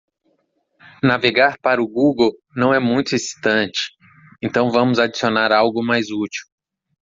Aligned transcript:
Navegar 1.03 1.59
para 1.61 1.79
o 1.83 1.87
Google 1.87 2.31
não 2.55 2.73
é 2.73 2.79
muito 2.79 3.13
excitante?, 3.15 3.91
então 4.41 4.71
vamos 4.71 4.97
adicionar 4.97 5.51
algo 5.51 5.85
mais 5.85 6.09
útil. 6.09 6.43